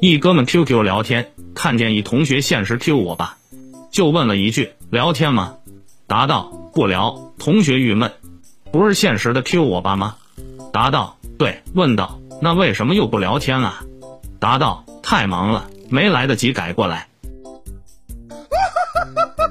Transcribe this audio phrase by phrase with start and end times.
[0.00, 3.38] 一哥们 qq 聊天看见一同学现实 q 我吧
[3.90, 5.54] 就问了一句聊天吗？
[6.06, 7.32] 答道不聊。
[7.38, 8.12] 同学郁闷
[8.70, 10.16] 不是现实的 q 我爸吗？
[10.72, 13.82] 答道对问道那为什么又不聊天了
[14.38, 17.08] 答道太忙了没来得及改过来。